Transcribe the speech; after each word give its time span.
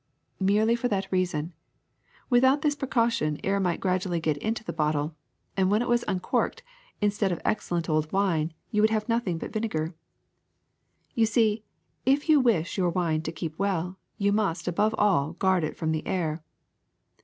''Merely 0.51 0.75
for 0.75 0.87
that 0.87 1.11
reason. 1.11 1.53
Without 2.27 2.63
this 2.63 2.75
precau 2.75 3.11
tion 3.11 3.37
air 3.43 3.59
might 3.59 3.79
gradually 3.79 4.19
get 4.19 4.37
into 4.37 4.63
the 4.63 4.73
bottle, 4.73 5.13
and 5.55 5.69
when 5.69 5.83
it 5.83 5.87
was 5.87 6.03
uncorked, 6.07 6.63
instead 7.01 7.31
of 7.31 7.39
excellent 7.45 7.87
old 7.87 8.11
wine, 8.11 8.51
you 8.71 8.81
would 8.81 8.89
have 8.89 9.07
nothing 9.07 9.37
but 9.37 9.53
vinegar. 9.53 9.93
You 11.13 11.27
see, 11.27 11.63
if 12.03 12.29
you 12.29 12.39
wish 12.39 12.79
your 12.79 12.89
wine 12.89 13.21
to 13.21 13.31
keep 13.31 13.59
well, 13.59 13.99
you 14.17 14.31
must, 14.33 14.67
above 14.67 14.95
all, 14.97 15.33
guard 15.33 15.63
it 15.63 15.77
from 15.77 15.91
the 15.91 16.07
air. 16.07 16.41